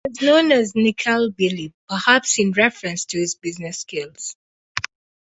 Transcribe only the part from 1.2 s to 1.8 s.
Billy",